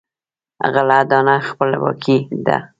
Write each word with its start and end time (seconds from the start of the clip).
غله 0.73 0.99
دانه 1.09 1.35
خپلواکي 1.49 2.17
ده. 2.45 2.57